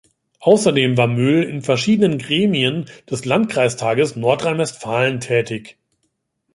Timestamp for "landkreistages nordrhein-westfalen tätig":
3.23-5.77